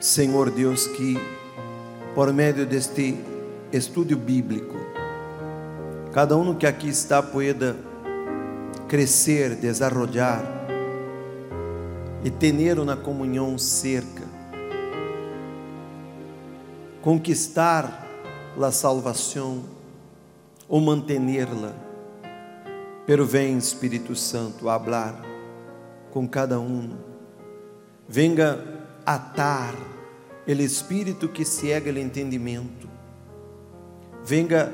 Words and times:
Senhor 0.00 0.50
Deus, 0.50 0.86
que 0.86 1.18
por 2.14 2.32
meio 2.32 2.64
deste 2.64 3.22
estudo 3.70 4.16
bíblico, 4.16 4.74
cada 6.10 6.34
um 6.38 6.54
que 6.54 6.66
aqui 6.66 6.88
está 6.88 7.22
pueda 7.22 7.76
crescer, 8.88 9.54
desarrollar 9.56 10.42
e 12.24 12.30
ter 12.30 12.78
uma 12.78 12.96
comunhão 12.96 13.58
cerca, 13.58 14.24
conquistar 17.02 18.08
a 18.58 18.72
salvação 18.72 19.64
ou 20.66 20.80
mantê-la. 20.80 21.74
Pero 23.06 23.26
vem 23.26 23.58
Espírito 23.58 24.16
Santo 24.16 24.66
a 24.68 24.74
hablar 24.74 25.20
com 26.10 26.26
cada 26.26 26.58
um. 26.58 26.96
Venga 28.08 28.79
atar 29.10 29.74
o 30.46 30.50
espírito 30.52 31.28
que 31.28 31.44
cega 31.44 31.90
o 31.90 31.98
entendimento. 31.98 32.88
Venga 34.24 34.72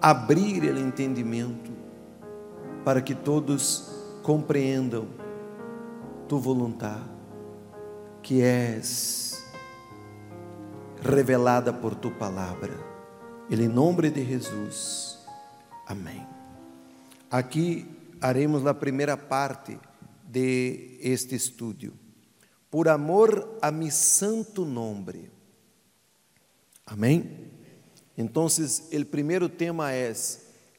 abrir 0.00 0.62
o 0.62 0.78
entendimento 0.78 1.72
para 2.84 3.02
que 3.02 3.16
todos 3.16 3.90
compreendam 4.22 5.08
tu 6.28 6.38
vontade, 6.38 7.02
que 8.22 8.42
és 8.42 9.44
revelada 11.02 11.72
por 11.72 11.96
tu 11.96 12.12
palavra. 12.12 12.78
Em 13.50 13.66
nome 13.66 14.08
de 14.08 14.24
Jesus. 14.24 15.18
Amém. 15.86 16.24
Aqui 17.28 17.88
haremos 18.20 18.64
a 18.66 18.72
primeira 18.72 19.16
parte 19.16 19.78
de 20.28 20.96
este 21.00 21.34
estudio. 21.34 22.01
Por 22.72 22.88
amor 22.88 23.58
a 23.60 23.70
mi 23.70 23.90
santo 23.90 24.64
nome. 24.64 25.30
Amém? 26.86 27.52
Então, 28.16 28.46
o 28.46 29.04
primeiro 29.04 29.46
tema 29.50 29.92
é 29.92 30.10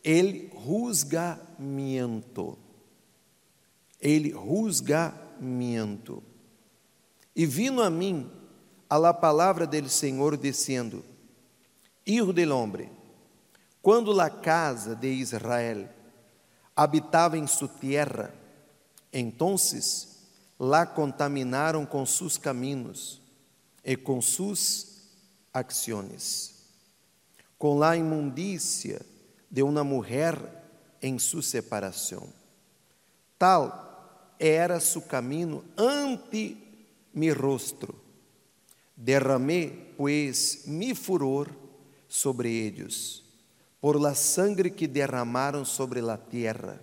el 0.03 0.49
juzgamento. 0.65 2.57
El 4.01 4.31
juzgamento. 4.33 6.23
E 7.35 7.45
vino 7.45 7.83
a 7.83 7.91
mim 7.91 8.27
a 8.89 8.97
la 8.97 9.13
palavra 9.13 9.67
del 9.67 9.87
Senhor 9.87 10.35
dizendo: 10.35 11.05
Hijo 12.03 12.33
del 12.33 12.51
hombre, 12.51 12.89
quando 13.83 14.11
la 14.11 14.31
casa 14.31 14.95
de 14.95 15.13
Israel 15.13 15.87
habitava 16.75 17.37
em 17.37 17.45
sua 17.45 17.67
terra, 17.67 18.33
Entonces 19.11 20.12
la 20.63 20.85
contaminaram 20.85 21.85
com 21.85 22.05
sus 22.05 22.37
caminos 22.37 23.21
e 23.83 23.97
com 23.97 24.21
sus 24.21 25.09
acciones, 25.53 26.53
com 27.57 27.77
la 27.77 27.97
imundícia 27.97 29.01
de 29.51 29.61
uma 29.61 29.83
mulher 29.83 30.37
em 31.01 31.19
sua 31.19 31.41
separação. 31.41 32.29
Tal 33.37 34.35
era 34.39 34.79
su 34.79 35.01
caminho 35.01 35.65
ante 35.75 36.57
mi 37.13 37.31
rostro. 37.33 38.01
Derramei, 38.95 39.93
pues, 39.97 40.63
mi 40.65 40.95
furor 40.95 41.49
sobre 42.07 42.49
ellos, 42.49 43.23
por 43.81 43.99
la 43.99 44.15
sangre 44.15 44.71
que 44.71 44.87
derramaram 44.87 45.65
sobre 45.65 46.01
la 46.01 46.17
tierra, 46.17 46.79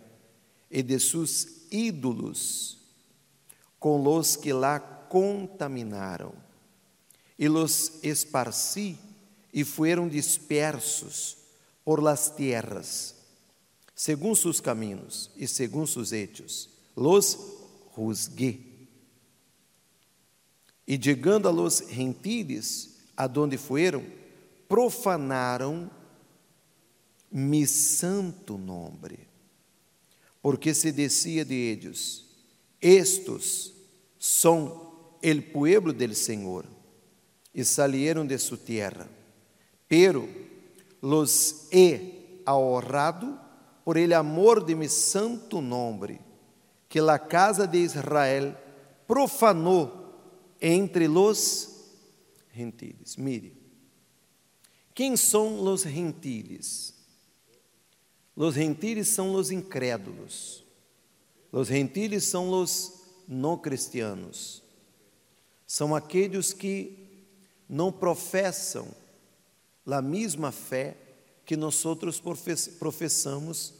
e 0.68 0.82
de 0.82 0.98
sus 1.00 1.66
ídolos 1.70 2.79
com 3.80 4.00
los 4.00 4.36
que 4.36 4.52
lá 4.52 4.78
contaminaram, 4.78 6.32
e 7.38 7.48
los 7.48 7.98
esparci 8.04 8.98
e 9.52 9.64
foram 9.64 10.06
dispersos 10.06 11.38
por 11.84 12.00
las 12.00 12.28
tierras, 12.28 13.16
según 13.94 14.36
sus 14.36 14.60
caminos 14.60 15.30
e 15.36 15.48
según 15.48 15.86
sus 15.86 16.12
hechos, 16.12 16.68
los 16.94 17.36
juzgué. 17.92 18.60
E 20.86 20.98
chegando 20.98 21.48
a 21.48 21.52
los 21.52 21.80
gentiles, 21.80 22.98
adonde 23.16 23.56
foram, 23.56 24.04
profanaram 24.68 25.90
mi 27.32 27.66
santo 27.66 28.58
nome 28.58 29.30
porque 30.42 30.74
se 30.74 30.92
decía 30.92 31.44
de 31.44 31.70
ellos, 31.70 32.29
estos 32.80 33.74
son 34.18 34.72
el 35.22 35.44
pueblo 35.50 35.92
del 35.92 36.14
Señor, 36.14 36.64
y 37.52 37.64
salieron 37.64 38.28
de 38.28 38.38
su 38.38 38.56
tierra, 38.56 39.08
pero 39.88 40.26
los 41.00 41.66
he 41.70 42.42
ahorrado 42.44 43.40
por 43.84 43.98
el 43.98 44.12
amor 44.12 44.64
de 44.64 44.74
mi 44.74 44.88
santo 44.88 45.60
nombre, 45.60 46.20
que 46.88 47.00
la 47.00 47.18
casa 47.18 47.66
de 47.66 47.78
Israel 47.78 48.56
profanou 49.06 49.90
entre 50.60 51.08
los 51.08 51.68
gentiles. 52.52 53.16
Mire, 53.16 53.56
quem 54.94 55.16
são 55.16 55.62
os 55.64 55.82
gentiles? 55.82 56.94
Los 58.36 58.54
gentiles 58.54 59.08
são 59.08 59.34
os 59.34 59.50
incrédulos. 59.50 60.64
Los 61.52 61.68
gentiles 61.68 62.24
são 62.24 62.50
os 62.50 63.00
não 63.26 63.56
cristianos. 63.56 64.62
São 65.66 65.94
aqueles 65.94 66.52
que 66.52 67.24
não 67.68 67.92
professam 67.92 68.88
a 69.86 70.02
mesma 70.02 70.52
fé 70.52 70.96
que 71.44 71.56
nós 71.56 71.84
outros 71.84 72.20
professamos 72.78 73.74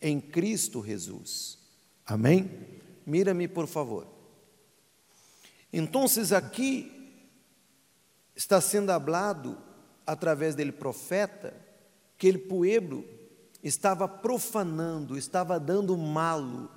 em 0.00 0.20
Cristo 0.20 0.84
Jesus. 0.84 1.58
Amém? 2.04 2.50
Mira-me, 3.06 3.46
por 3.46 3.68
favor. 3.68 4.06
Então, 5.72 6.04
aqui 6.36 6.90
está 8.34 8.60
sendo 8.60 8.90
hablado 8.90 9.56
através 10.06 10.54
dele 10.54 10.72
profeta 10.72 11.54
que 12.18 12.30
o 12.30 12.38
povo 12.40 13.04
estava 13.62 14.08
profanando, 14.08 15.16
estava 15.16 15.58
dando 15.60 15.96
malo 15.96 16.68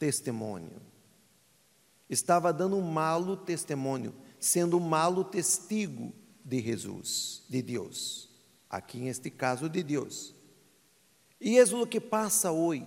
testemunho. 0.00 0.80
Estava 2.08 2.52
dando 2.52 2.76
um 2.76 2.82
malo 2.82 3.36
testemunho, 3.36 4.12
sendo 4.40 4.78
um 4.78 4.80
malo 4.80 5.22
testigo 5.22 6.12
de 6.44 6.60
Jesus, 6.60 7.44
de 7.48 7.62
Deus. 7.62 8.28
Aqui, 8.68 8.98
neste 8.98 9.30
caso, 9.30 9.68
de 9.68 9.82
Deus. 9.82 10.34
E 11.40 11.58
é 11.58 11.62
o 11.62 11.86
que 11.86 12.00
passa 12.00 12.50
hoje. 12.50 12.86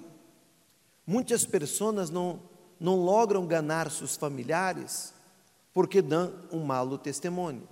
Muitas 1.06 1.46
pessoas 1.46 2.10
não, 2.10 2.42
não 2.80 2.96
logram 2.96 3.46
ganhar 3.46 3.90
seus 3.92 4.18
familiares 4.18 5.14
porque 5.74 6.02
dão 6.02 6.34
um 6.52 6.64
malo 6.64 6.98
testemunho. 6.98 7.68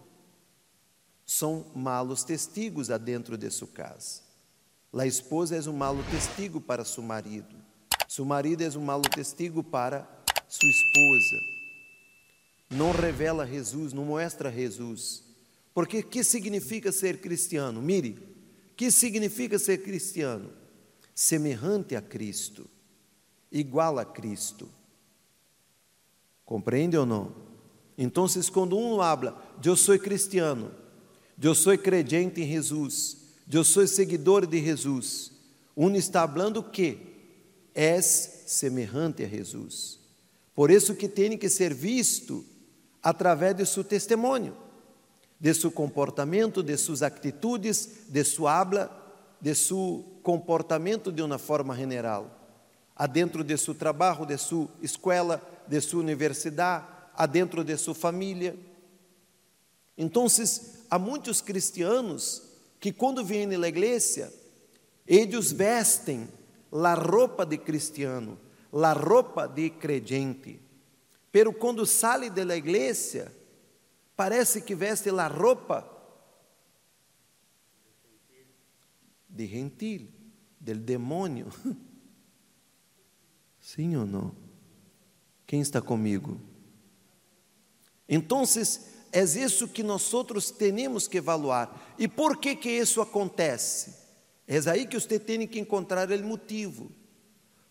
São 1.25 1.65
malos 1.73 2.23
testigos 2.23 2.89
adentro 2.89 3.37
de 3.37 3.49
sua 3.49 3.67
casa. 3.67 4.21
La 4.91 5.05
esposa 5.05 5.55
é 5.55 5.69
um 5.69 5.73
malo 5.73 6.03
testigo 6.11 6.59
para 6.59 6.83
seu 6.83 7.03
marido. 7.03 7.60
Seu 8.11 8.25
marido 8.25 8.61
é 8.61 8.67
um 8.77 8.81
malo 8.81 9.03
testigo 9.03 9.63
para 9.63 10.05
sua 10.49 10.69
esposa. 10.69 11.41
Não 12.69 12.91
revela 12.91 13.47
Jesus, 13.47 13.93
não 13.93 14.03
mostra 14.03 14.51
Jesus. 14.51 15.23
Porque 15.73 16.03
que 16.03 16.21
significa 16.21 16.91
ser 16.91 17.21
cristiano? 17.21 17.81
Mire, 17.81 18.21
que 18.75 18.91
significa 18.91 19.57
ser 19.57 19.77
cristiano? 19.77 20.51
Semelhante 21.15 21.95
a 21.95 22.01
Cristo, 22.01 22.69
igual 23.49 23.97
a 23.97 24.03
Cristo. 24.03 24.67
Compreende 26.45 26.97
ou 26.97 27.05
não? 27.05 27.33
Então, 27.97 28.25
quando 28.51 28.77
um 28.77 28.99
habla, 28.99 29.41
eu 29.63 29.77
sou 29.77 29.97
cristiano, 29.97 30.69
eu 31.41 31.55
sou 31.55 31.77
crente 31.77 32.17
em 32.17 32.29
Jesus, 32.45 33.15
eu 33.49 33.63
sou 33.63 33.87
seguidor 33.87 34.45
de 34.45 34.61
Jesus. 34.61 35.31
Um 35.77 35.95
está 35.95 36.27
falando 36.27 36.61
que 36.61 37.10
és 37.73 38.43
semelhante 38.47 39.23
a 39.23 39.27
Jesus. 39.27 39.99
Por 40.53 40.69
isso 40.69 40.95
que 40.95 41.07
tem 41.07 41.37
que 41.37 41.49
ser 41.49 41.73
visto 41.73 42.45
através 43.01 43.55
de 43.55 43.65
seu 43.65 43.83
testemunho, 43.83 44.55
de 45.39 45.53
seu 45.53 45.71
comportamento, 45.71 46.61
de 46.61 46.77
suas 46.77 47.01
atitudes, 47.01 47.89
de 48.07 48.23
sua 48.23 48.59
habla, 48.59 49.01
de 49.39 49.55
seu 49.55 50.05
comportamento 50.21 51.11
de 51.11 51.21
uma 51.21 51.39
forma 51.39 51.75
general, 51.75 52.29
adentro 52.95 53.43
de 53.43 53.57
seu 53.57 53.73
trabalho, 53.73 54.25
de 54.25 54.37
sua 54.37 54.69
escola, 54.81 55.41
de 55.67 55.81
sua 55.81 56.01
universidade, 56.01 56.85
adentro 57.15 57.63
de 57.63 57.75
sua 57.77 57.95
família. 57.95 58.55
Então, 59.97 60.27
há 60.89 60.99
muitos 60.99 61.41
cristianos 61.41 62.43
que 62.79 62.91
quando 62.91 63.23
vêm 63.23 63.45
na 63.45 63.67
igreja, 63.67 64.31
eles 65.07 65.51
vestem 65.51 66.27
a 66.71 66.93
roupa 66.93 67.45
de 67.45 67.57
cristiano, 67.57 68.39
a 68.71 68.93
roupa 68.93 69.47
de 69.47 69.69
crente. 69.71 70.61
Pero 71.31 71.53
quando 71.53 71.85
saem 71.85 72.31
da 72.31 72.55
igreja, 72.55 73.31
parece 74.15 74.61
que 74.61 74.75
veste 74.75 75.09
a 75.09 75.27
roupa 75.27 75.87
de 79.29 79.47
gentil, 79.47 80.09
del 80.59 80.79
demônio. 80.79 81.47
Sim 83.59 83.95
ou 83.97 84.05
não? 84.05 84.35
Quem 85.47 85.61
está 85.61 85.81
comigo? 85.81 86.39
Então, 88.07 88.43
é 89.13 89.23
isso 89.23 89.67
que 89.67 89.83
nós 89.83 90.13
outros 90.13 90.51
temos 90.51 91.07
que 91.07 91.17
evaluar. 91.17 91.93
E 91.97 92.07
por 92.07 92.37
que 92.37 92.55
que 92.55 92.69
isso 92.69 93.01
acontece? 93.01 94.00
É 94.53 94.69
aí 94.69 94.85
que 94.85 94.99
você 94.99 95.17
tem 95.17 95.47
que 95.47 95.61
encontrar 95.61 96.11
o 96.11 96.23
motivo. 96.23 96.91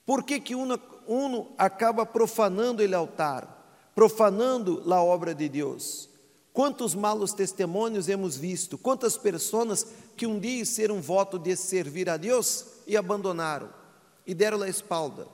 Por 0.06 0.24
que 0.24 0.40
que 0.40 0.54
uno, 0.54 0.80
uno 1.06 1.52
acaba 1.58 2.06
profanando 2.06 2.82
o 2.82 2.96
altar, 2.96 3.90
profanando 3.94 4.82
a 4.90 5.02
obra 5.02 5.34
de 5.34 5.46
Deus? 5.46 6.08
Quantos 6.54 6.94
malos 6.94 7.34
testemunhos 7.34 8.08
hemos 8.08 8.34
visto? 8.34 8.78
Quantas 8.78 9.18
pessoas 9.18 9.88
que 10.16 10.26
um 10.26 10.40
dia 10.40 10.62
hicieron 10.62 10.94
um 10.94 11.00
voto 11.02 11.38
de 11.38 11.54
servir 11.54 12.08
a 12.08 12.16
Deus 12.16 12.64
e 12.86 12.96
abandonaram 12.96 13.68
e 14.26 14.32
deram 14.32 14.62
a 14.62 14.68
espalda 14.68 15.28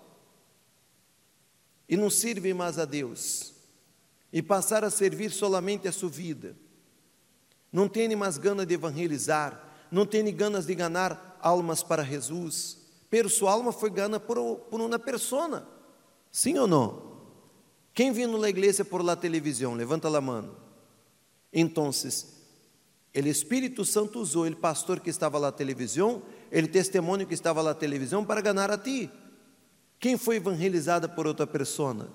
e 1.88 1.96
não 1.96 2.10
servem 2.10 2.54
mais 2.54 2.76
a 2.76 2.84
Deus 2.84 3.52
e 4.32 4.42
passaram 4.42 4.88
a 4.88 4.90
servir 4.90 5.30
solamente 5.30 5.86
a 5.86 5.92
sua 5.92 6.10
vida. 6.10 6.56
Não 7.72 7.88
têm 7.88 8.16
mais 8.16 8.36
ganas 8.36 8.66
de 8.66 8.74
evangelizar, 8.74 9.62
não 9.92 10.04
têm 10.04 10.34
ganas 10.34 10.66
de 10.66 10.74
ganhar 10.74 11.25
almas 11.40 11.82
para 11.82 12.04
Jesus, 12.04 12.78
pero 13.08 13.28
sua 13.28 13.52
alma 13.52 13.72
foi 13.72 13.90
ganha 13.90 14.18
por, 14.20 14.56
por 14.70 14.80
uma 14.80 14.98
persona. 14.98 15.66
Sim 16.30 16.58
ou 16.58 16.66
não? 16.66 17.16
Quem 17.94 18.12
vindo 18.12 18.36
na 18.36 18.48
igreja 18.48 18.84
por 18.84 19.02
la 19.02 19.16
televisão? 19.16 19.74
Levanta 19.74 20.08
a 20.08 20.20
mão. 20.20 20.50
Então, 21.52 21.88
o 21.88 23.18
Espírito 23.26 23.84
Santo 23.86 24.20
usou 24.20 24.46
o 24.46 24.56
pastor 24.56 25.00
que 25.00 25.08
estava 25.08 25.38
lá 25.38 25.50
televisão, 25.50 26.22
o 26.52 26.68
testemunho 26.68 27.26
que 27.26 27.32
estava 27.32 27.62
lá 27.62 27.72
televisão 27.72 28.22
para 28.22 28.42
ganhar 28.42 28.70
a 28.70 28.76
ti. 28.76 29.10
Quem 29.98 30.18
foi 30.18 30.36
evangelizada 30.36 31.08
por 31.08 31.26
outra 31.26 31.46
pessoa? 31.46 32.10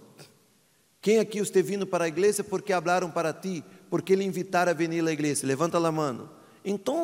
Quem 1.02 1.18
aqui 1.18 1.40
está 1.40 1.60
vindo 1.62 1.88
para 1.88 2.06
a 2.06 2.08
igreja 2.08 2.44
porque 2.44 2.72
hablaram 2.72 3.10
para 3.10 3.34
ti, 3.34 3.64
porque 3.90 4.16
lhe 4.16 4.24
invitaram 4.24 4.70
a 4.70 4.76
vir 4.76 4.92
à 4.92 5.12
igreja? 5.12 5.48
Levanta 5.48 5.80
a 5.80 5.92
mão. 5.92 6.30
Então, 6.64 7.04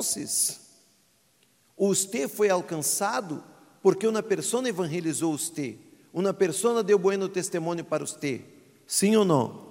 você 1.78 2.28
foi 2.28 2.50
alcançado 2.50 3.44
porque 3.82 4.08
uma 4.08 4.24
pessoa 4.24 4.68
evangelizou 4.68 5.38
você, 5.38 5.78
uma 6.14 6.34
pessoa 6.34 6.84
deu 6.84 6.98
bueno 6.98 7.30
testemunho 7.30 7.86
para 7.86 8.06
você. 8.06 8.42
Sim 8.86 9.16
ou 9.16 9.24
não? 9.24 9.68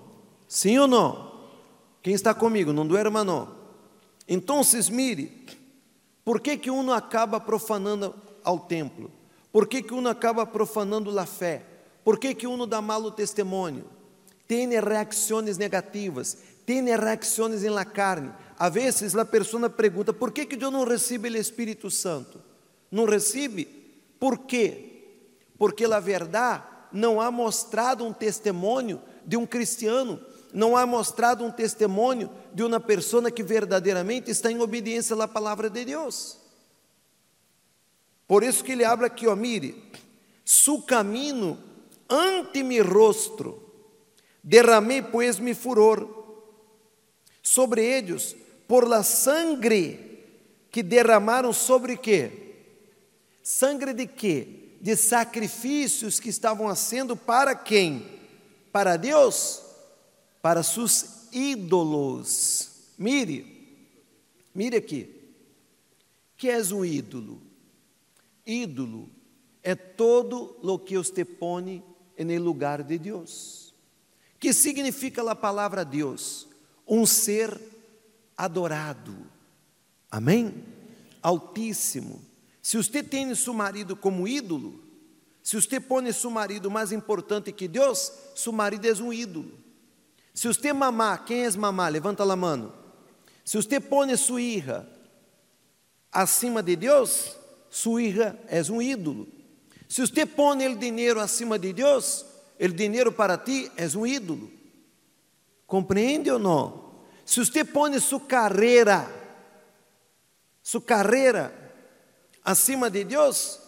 Sim 0.47 0.79
ou 0.79 0.87
não? 0.87 1.49
Quem 2.03 2.14
está 2.14 2.32
comigo? 2.32 2.73
Não 2.73 2.87
duerma 2.87 3.25
não. 3.25 3.56
Então, 4.29 4.61
mire, 4.91 5.44
por 6.25 6.41
que 6.41 6.56
que 6.56 6.70
uno 6.70 6.93
acaba 6.93 7.41
profanando 7.41 8.14
ao 8.44 8.61
templo? 8.61 9.11
Por 9.52 9.67
que 9.67 9.82
que 9.82 9.94
uno 9.94 10.09
acaba 10.09 10.47
profanando 10.47 11.19
a 11.19 11.26
fé? 11.26 11.64
Por 12.05 12.19
que 12.19 12.35
que 12.35 12.47
uno 12.47 12.67
dá 12.67 12.81
malo 12.81 13.11
testemunho? 13.11 13.85
Tem 14.47 14.69
reações 14.69 15.59
negativas, 15.59 16.38
tem 16.67 16.85
reações 16.85 17.63
em 17.63 17.71
la 17.71 17.85
carne. 17.85 18.33
A 18.59 18.69
vezes 18.69 19.15
a 19.17 19.25
pessoa 19.25 19.71
pergunta: 19.71 20.13
por 20.13 20.33
que 20.33 20.45
que 20.45 20.63
eu 20.63 20.71
não 20.71 20.85
recebo 20.85 21.29
o 21.29 21.37
Espírito 21.37 21.91
Santo? 21.91 22.43
Não 22.91 23.05
recebe? 23.07 23.65
Por 24.19 24.41
quê? 24.41 25.05
Porque 25.57 25.85
a 25.85 26.01
verdade 26.01 26.65
não 26.93 27.21
há 27.21 27.31
mostrado 27.31 28.05
um 28.05 28.13
testemunho 28.13 29.01
de 29.25 29.37
um 29.37 29.47
cristiano 29.47 30.21
não 30.57 30.75
há 30.75 30.87
mostrado 30.87 31.45
um 31.45 31.51
testemunho 31.51 32.31
de 32.55 32.63
uma 32.63 32.81
pessoa 32.81 33.31
que 33.31 33.43
verdadeiramente 33.43 34.31
está 34.31 34.51
em 34.51 34.59
obediência 34.59 35.15
à 35.15 35.29
palavra 35.29 35.69
de 35.69 35.85
Deus. 35.85 36.39
Por 38.27 38.43
isso 38.43 38.65
que 38.65 38.73
ele 38.73 38.83
abre 38.83 39.05
aqui, 39.05 39.27
ó, 39.27 39.37
mire, 39.37 39.91
su 40.43 40.83
caminho 40.87 41.59
ante 42.09 42.62
mi 42.62 42.81
rostro, 42.81 43.62
derramei 44.43 45.03
pois 45.03 45.39
mi 45.39 45.53
furor 45.53 46.16
sobre 47.47 47.85
eles 47.85 48.35
por 48.67 48.89
la 48.89 49.03
sangre 49.03 50.25
que 50.71 50.83
derramaram 50.83 51.53
sobre 51.53 51.97
quê? 51.97 52.55
Sangre 53.43 53.95
de 53.95 54.07
quê? 54.07 54.49
De 54.81 54.97
sacrifícios 54.97 56.19
que 56.19 56.29
estavam 56.29 56.75
sendo 56.75 57.17
para 57.17 57.55
quem? 57.55 58.05
Para 58.73 58.97
Deus? 58.97 59.67
para 60.47 60.63
seus 60.63 61.27
ídolos. 61.33 62.69
Mire, 62.97 63.67
mire 64.55 64.77
aqui. 64.77 65.13
Que 66.37 66.49
é 66.51 66.63
um 66.73 66.85
ídolo? 66.85 67.43
Ídolo 68.47 69.11
é 69.61 69.75
todo 69.75 70.57
lo 70.63 70.79
que 70.79 70.97
você 70.97 71.25
põe 71.25 71.83
no 72.17 72.39
lugar 72.45 72.85
de 72.85 72.97
Deus. 72.97 73.75
Que 74.39 74.53
significa 74.53 75.29
a 75.29 75.35
palavra 75.35 75.85
Deus? 75.85 76.47
Um 76.87 77.05
ser 77.05 77.59
adorado. 78.37 79.17
Amém? 80.11 80.65
Altíssimo. 81.23 82.23
Se 82.62 82.77
você 82.77 83.03
tem 83.03 83.35
seu 83.35 83.55
marido 83.55 83.97
como 83.97 84.27
ídolo, 84.27 84.83
se 85.43 85.55
você 85.55 85.79
põe 85.79 86.12
seu 86.12 86.31
marido 86.31 86.71
mais 86.71 86.91
importante 86.91 87.53
que 87.53 87.69
Deus, 87.69 88.12
seu 88.35 88.53
marido 88.53 88.87
é 88.87 88.93
um 88.94 89.12
ídolo. 89.12 89.53
Se 90.35 90.49
você 90.49 90.73
mamar, 90.73 91.25
quem 91.25 91.44
é 91.44 91.50
mamar? 91.53 91.91
Levanta 91.91 92.23
a 92.25 92.37
mão. 92.37 92.73
Se 93.44 93.56
você 93.56 93.79
põe 93.79 94.17
sua 94.17 94.43
hija 94.43 94.88
acima 96.11 96.62
de 96.62 96.75
Deus, 96.75 97.37
sua 97.71 98.03
hija 98.03 98.38
é 98.49 98.61
um 98.71 98.83
ídolo. 98.83 99.29
Se 99.88 100.00
você 100.00 100.27
põe 100.27 100.67
o 100.67 100.77
dinheiro 100.77 101.21
acima 101.21 101.59
de 101.59 101.73
Deus, 101.73 102.27
o 102.61 102.69
dinheiro 102.69 103.12
para 103.12 103.38
ti 103.38 103.71
é 103.77 103.87
um 103.97 104.06
ídolo. 104.06 104.50
Compreende 105.67 106.31
ou 106.31 106.39
não? 106.39 106.87
Se 107.25 107.45
você 107.45 107.65
põe 107.65 107.99
sua 107.99 108.21
carreira, 108.21 109.11
sua 110.63 110.81
carreira 110.81 111.53
acima 112.45 112.89
de 112.89 113.03
Deus, 113.03 113.59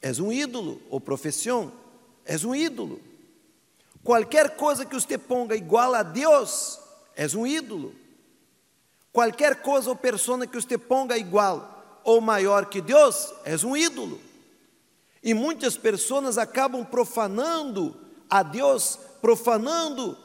é 0.00 0.10
um 0.22 0.32
ídolo, 0.32 0.80
ou 0.88 1.00
profissão, 1.00 1.72
é 2.24 2.36
um 2.46 2.54
ídolo. 2.54 3.00
Qualquer 4.04 4.56
coisa 4.56 4.84
que 4.84 4.94
você 4.94 5.18
ponga 5.18 5.56
igual 5.56 5.94
a 5.94 6.02
Deus, 6.02 6.78
é 7.16 7.26
um 7.36 7.46
ídolo. 7.46 7.94
Qualquer 9.12 9.62
coisa 9.62 9.90
ou 9.90 9.96
pessoa 9.96 10.46
que 10.46 10.60
você 10.60 10.78
ponga 10.78 11.18
igual 11.18 12.00
ou 12.04 12.20
maior 12.20 12.66
que 12.66 12.80
Deus, 12.80 13.32
é 13.44 13.54
um 13.64 13.76
ídolo. 13.76 14.20
E 15.22 15.34
muitas 15.34 15.76
pessoas 15.76 16.36
acabam 16.36 16.84
profanando 16.84 17.96
a 18.28 18.42
Deus, 18.42 18.98
profanando 19.20 20.18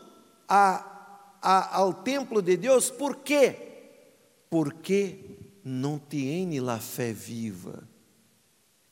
a, 0.48 0.97
a, 1.42 1.78
ao 1.78 1.94
templo 1.94 2.42
de 2.42 2.58
Deus, 2.58 2.90
por 2.90 3.18
quê? 3.18 3.56
Porque 4.50 5.38
não 5.64 6.00
tem 6.00 6.60
a 6.60 6.80
fé 6.80 7.12
viva. 7.12 7.88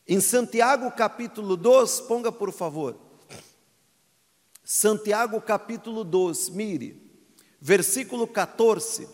Em 0.06 0.20
Santiago 0.20 0.90
capítulo 0.92 1.56
2, 1.56 2.00
ponga 2.02 2.30
por 2.30 2.52
favor. 2.52 2.96
Santiago 4.62 5.40
capítulo 5.40 6.04
2, 6.04 6.50
mire, 6.50 7.00
versículo 7.60 8.26
14. 8.26 9.08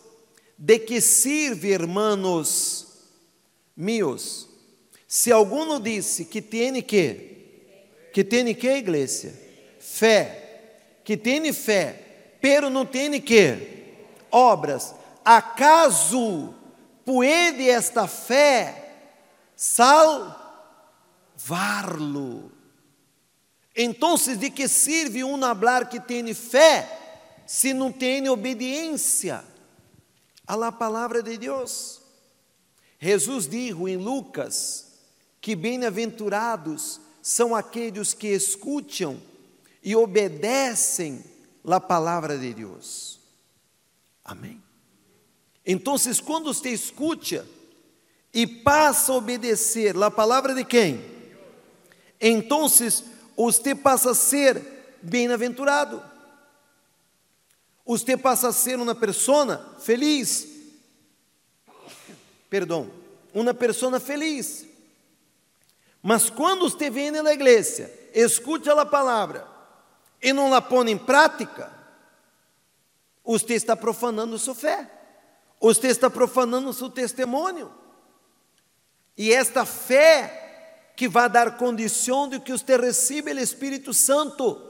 De 0.59 0.79
que 0.79 1.01
sirve, 1.01 1.71
hermanos 1.71 2.89
meus, 3.77 4.49
se 5.09 5.33
alguno 5.33 5.81
disse 5.81 6.25
que 6.25 6.41
tem 6.41 6.81
que, 6.83 8.11
que 8.13 8.23
tem 8.23 8.55
que, 8.55 8.69
igreja? 8.69 9.33
Fé, 9.79 11.01
que 11.05 11.17
tem 11.17 11.53
fé, 11.53 12.02
pero 12.43 12.69
não 12.69 12.85
tem 12.85 13.19
que? 13.21 13.95
Obras. 14.31 14.95
Acaso 15.25 16.53
puede 17.05 17.71
esta 17.71 18.09
fé 18.09 19.13
salvar-lo? 19.55 20.43
Então, 23.77 24.17
de 24.17 24.51
que 24.51 24.67
serve 24.67 25.23
um 25.23 25.43
hablar 25.45 25.89
que 25.89 26.01
tem 26.01 26.35
fé 26.35 26.99
se 27.47 27.73
não 27.73 27.93
tem 27.93 28.29
obediência 28.29 29.45
à 30.47 30.73
palavra 30.73 31.23
de 31.23 31.39
Deus? 31.39 32.03
Jesus 32.99 33.47
disse 33.47 33.81
em 33.89 33.97
Lucas 33.97 34.89
que 35.41 35.55
bem-aventurados 35.55 37.01
são 37.23 37.55
aqueles 37.55 38.13
que 38.13 38.27
escutam 38.29 39.23
e 39.83 39.95
obedecem 39.95 41.32
a 41.65 41.81
palavra 41.81 42.37
de 42.37 42.53
Deus. 42.55 43.21
Amém. 44.25 44.63
Então, 45.65 45.97
quando 46.25 46.53
você 46.53 46.71
escuta 46.71 47.47
e 48.35 48.47
passa 48.47 49.13
a 49.13 49.17
obedecer 49.17 49.97
a 49.97 50.11
palavra 50.11 50.55
de 50.55 50.65
quem? 50.65 51.05
Então, 52.21 52.69
você 52.69 53.75
passa 53.75 54.11
a 54.11 54.15
ser 54.15 54.61
bem-aventurado. 55.03 56.03
Você 57.85 58.17
passa 58.17 58.49
a 58.49 58.53
ser 58.53 58.79
uma 58.79 58.95
pessoa 58.95 59.77
feliz. 59.81 60.49
Perdão, 62.49 62.91
uma 63.33 63.55
pessoa 63.55 63.99
feliz. 63.99 64.67
Mas 66.03 66.29
quando 66.29 66.69
você 66.69 66.91
vem 66.91 67.11
na 67.11 67.33
igreja, 67.33 67.93
escute 68.15 68.69
a 68.69 68.85
palavra 68.85 69.47
e 70.23 70.33
não 70.33 70.49
la 70.49 70.63
põe 70.63 70.91
em 70.91 70.97
prática, 70.97 71.73
você 73.25 73.55
está 73.55 73.77
profanando 73.77 74.39
sua 74.39 74.55
fé. 74.55 74.89
Você 75.61 75.89
está 75.89 76.11
profanando 76.11 76.73
seu 76.73 76.91
testemunho. 76.91 77.73
E 79.17 79.33
esta 79.33 79.65
fé 79.65 80.91
que 80.97 81.09
vai 81.09 81.29
dar 81.29 81.57
condição 81.57 82.29
de 82.29 82.41
que 82.41 82.53
você 82.53 82.77
receba 82.77 83.31
o 83.31 83.39
Espírito 83.39 83.95
Santo. 83.95 84.61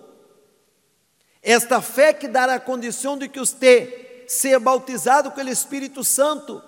Esta 1.43 1.81
fé 1.81 2.13
que 2.13 2.29
dará 2.29 2.61
condição 2.61 3.19
de 3.19 3.29
que 3.29 3.39
você 3.39 4.25
seja 4.29 4.61
bautizado 4.61 5.31
com 5.31 5.41
o 5.41 5.49
Espírito 5.49 6.05
Santo. 6.05 6.63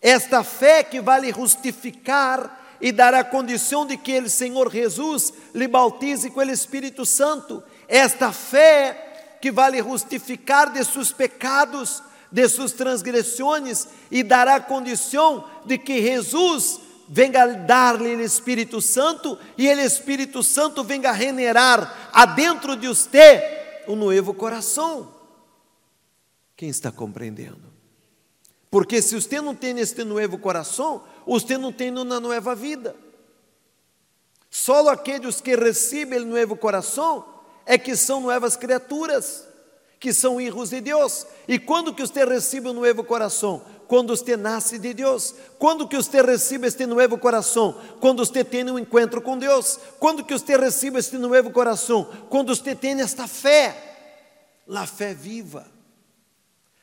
Esta 0.00 0.42
fé 0.42 0.82
que 0.82 1.00
vai 1.00 1.20
lhe 1.20 1.32
justificar 1.32 2.76
e 2.80 2.90
dará 2.90 3.22
condição 3.22 3.86
de 3.86 3.96
que 3.96 4.18
o 4.18 4.28
Senhor 4.28 4.70
Jesus 4.72 5.32
lhe 5.54 5.68
bautize 5.68 6.28
com 6.30 6.40
o 6.40 6.50
Espírito 6.50 7.06
Santo. 7.06 7.62
Esta 7.92 8.32
fé 8.32 9.36
que 9.38 9.52
vai 9.52 9.72
lhe 9.72 9.82
justificar 9.82 10.72
de 10.72 10.82
seus 10.82 11.12
pecados 11.12 12.02
de 12.30 12.48
suas 12.48 12.72
transgressões 12.72 13.86
e 14.10 14.22
dará 14.22 14.58
condição 14.58 15.44
de 15.66 15.76
que 15.76 16.00
Jesus 16.00 16.80
venga 17.06 17.46
dar-lhe 17.46 18.16
o 18.16 18.22
Espírito 18.22 18.80
Santo 18.80 19.38
e 19.58 19.68
o 19.68 19.78
Espírito 19.78 20.42
Santo 20.42 20.82
venga 20.82 21.12
generar 21.12 22.10
adentro 22.14 22.74
de 22.76 22.88
você 22.88 23.82
um 23.86 23.94
novo 23.94 24.32
coração. 24.32 25.14
Quem 26.56 26.70
está 26.70 26.90
compreendendo? 26.90 27.70
Porque 28.70 29.02
se 29.02 29.20
você 29.20 29.38
não 29.38 29.54
tem 29.54 29.78
este 29.78 30.02
novo 30.02 30.38
coração, 30.38 31.04
você 31.26 31.58
não 31.58 31.70
tem 31.70 31.90
uma 31.90 32.18
nova 32.18 32.54
vida. 32.54 32.96
Só 34.48 34.88
aqueles 34.88 35.42
que 35.42 35.54
recebem 35.54 36.20
o 36.20 36.24
novo 36.24 36.56
coração 36.56 37.31
é 37.66 37.78
que 37.78 37.96
são 37.96 38.20
novas 38.20 38.56
criaturas 38.56 39.52
que 40.02 40.12
são 40.12 40.40
hijos 40.40 40.70
de 40.70 40.80
Deus. 40.80 41.24
E 41.46 41.60
quando 41.60 41.94
que 41.94 42.04
você 42.04 42.24
recebe 42.24 42.68
um 42.68 42.72
novo 42.72 43.04
coração? 43.04 43.64
Quando 43.86 44.16
você 44.16 44.36
nasce 44.36 44.76
de 44.76 44.92
Deus. 44.92 45.32
Quando 45.60 45.86
que 45.86 45.94
você 45.94 46.20
recebe 46.20 46.66
este 46.66 46.84
novo 46.86 47.16
coração? 47.16 47.80
Quando 48.00 48.26
você 48.26 48.42
tem 48.42 48.68
um 48.68 48.80
encontro 48.80 49.22
com 49.22 49.38
Deus. 49.38 49.78
Quando 50.00 50.24
que 50.24 50.36
você 50.36 50.56
recebe 50.56 50.98
este 50.98 51.16
novo 51.16 51.52
coração? 51.52 52.10
Quando 52.28 52.52
você 52.52 52.74
tem 52.74 53.00
esta 53.00 53.28
fé. 53.28 53.76
La 54.66 54.88
fé 54.88 55.14
viva. 55.14 55.70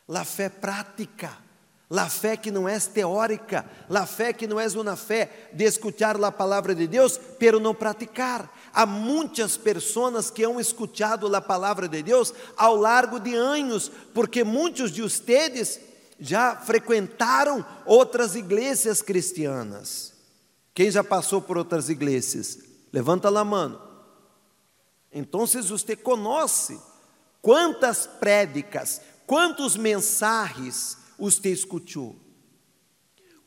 La 0.07 0.24
fé 0.24 0.48
prática. 0.48 1.49
La 1.89 2.08
fé 2.08 2.38
que 2.38 2.51
não 2.51 2.69
é 2.69 2.79
teórica, 2.79 3.65
la 3.89 4.05
fé 4.05 4.31
que 4.31 4.46
não 4.46 4.60
é 4.60 4.67
uma 4.67 4.96
fé 4.96 5.50
de 5.51 5.63
escutar 5.63 6.24
a 6.24 6.31
palavra 6.31 6.75
de 6.75 6.86
Deus, 6.86 7.19
pero 7.39 7.60
não 7.60 7.74
praticar. 7.74 8.55
Há 8.72 8.86
muitas 8.86 9.58
pessoas 9.58 10.29
que 10.29 10.46
han 10.46 10.60
escutado 10.60 11.36
a 11.36 11.41
palavra 11.41 11.88
de 11.88 12.03
Deus 12.03 12.31
ao 12.55 12.75
largo 12.75 13.19
de 13.19 13.34
anos, 13.34 13.91
porque 14.13 14.43
muitos 14.43 14.91
de 14.91 15.01
ustedes 15.01 15.79
já 16.19 16.55
frequentaram 16.58 17.65
outras 17.88 18.36
igrejas 18.36 19.01
cristianas. 19.01 20.13
Quem 20.75 20.91
já 20.91 21.03
passou 21.03 21.41
por 21.41 21.58
outras 21.58 21.89
igrejas? 21.89 22.60
Levanta 22.93 23.29
a 23.29 23.43
mão. 23.43 23.81
Então, 25.12 25.48
você 25.48 25.96
conhece 25.96 26.79
quantas 27.41 28.05
prédicas, 28.05 29.01
quantos 29.25 29.75
mensagens 29.75 31.00
você 31.20 31.52
escutou? 31.52 32.16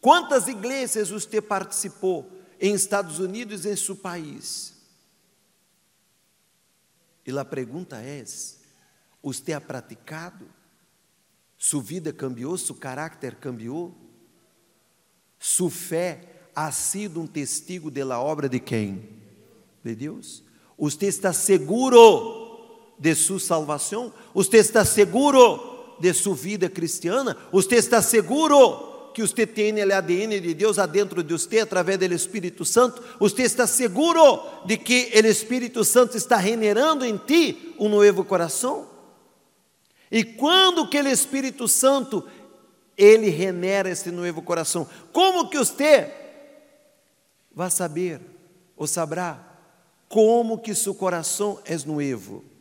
Quantas 0.01 0.49
igrejas 0.49 1.11
você 1.11 1.41
participou 1.41 2.31
em 2.61 2.75
Estados 2.75 3.19
Unidos 3.19 3.65
e 3.65 3.71
em 3.71 3.77
seu 3.77 3.97
país? 3.97 4.75
E 7.25 7.37
a 7.39 7.45
pergunta 7.45 7.97
é: 8.01 8.25
você 9.23 9.53
ha 9.53 9.61
praticado? 9.61 10.47
Sua 11.57 11.81
vida 11.81 12.13
cambiou, 12.13 12.59
seu 12.59 12.75
caráter 12.75 13.37
cambiou? 13.37 13.97
Sua 15.39 15.71
fé 15.71 16.49
ha 16.55 16.71
sido 16.73 17.21
um 17.21 17.27
testigo 17.27 17.89
da 17.89 18.21
obra 18.21 18.49
de 18.49 18.59
quem? 18.59 19.09
De 19.85 19.95
Deus? 19.95 20.43
Você 20.77 21.07
está 21.07 21.33
seguro 21.33 22.95
de 22.99 23.15
sua 23.15 23.39
salvação? 23.39 24.13
Você 24.35 24.57
está 24.57 24.85
seguro 24.85 25.72
de 25.99 26.13
sua 26.13 26.35
vida 26.35 26.69
cristiana, 26.69 27.37
você 27.51 27.77
está 27.77 28.03
seguro 28.03 28.93
que 29.13 29.23
você 29.23 29.47
tem 29.47 29.73
o 29.73 29.95
ADN 29.95 30.41
de 30.41 30.55
Deus 30.55 30.79
adentro 30.79 31.23
de 31.23 31.33
você 31.33 31.61
através 31.61 31.99
do 31.99 32.13
Espírito 32.13 32.65
Santo? 32.65 33.03
Você 33.19 33.43
está 33.43 33.67
seguro 33.67 34.43
de 34.65 34.77
que 34.77 35.13
o 35.15 35.27
Espírito 35.27 35.85
Santo 35.85 36.17
está 36.17 36.41
generando 36.41 37.05
em 37.05 37.17
ti 37.17 37.75
um 37.79 37.89
novo 37.89 38.25
coração? 38.25 38.89
E 40.11 40.25
quando 40.25 40.89
que 40.89 41.01
o 41.01 41.09
Espírito 41.09 41.69
Santo 41.69 42.25
ele 42.97 43.31
genera 43.31 43.89
esse 43.89 44.11
novo 44.11 44.43
coração? 44.43 44.87
Como 45.13 45.49
que 45.49 45.59
você 45.59 46.13
vai 47.55 47.71
saber 47.71 48.21
ou 48.77 48.87
saberá 48.87 49.49
como 50.09 50.59
que 50.59 50.75
seu 50.75 50.95
coração 50.95 51.59
é 51.65 51.77
novo? 51.87 52.52